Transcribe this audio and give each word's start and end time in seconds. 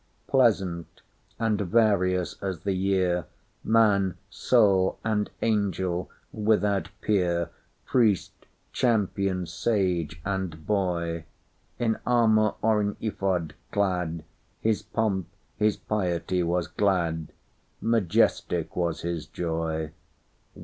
Pleasant—and 0.25 1.61
various 1.61 2.33
as 2.41 2.61
the 2.61 2.73
year; 2.73 3.27
Man, 3.63 4.17
soul, 4.31 4.97
and 5.03 5.29
angel 5.43 6.09
without 6.33 6.89
peer, 7.01 7.51
Priest, 7.85 8.47
champion, 8.73 9.45
sage, 9.45 10.19
and 10.25 10.65
boy; 10.65 11.25
In 11.77 11.99
armour 12.03 12.55
or 12.63 12.81
in 12.81 12.97
ephod 12.99 13.53
clad, 13.71 14.23
His 14.59 14.81
pomp, 14.81 15.27
his 15.55 15.77
piety 15.77 16.41
was 16.41 16.65
glad; 16.65 17.31
Majestic 17.79 18.75
was 18.75 19.01
his 19.01 19.27
joy. 19.27 19.91